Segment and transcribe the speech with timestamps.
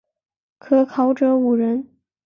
[0.57, 1.87] 可考者五人。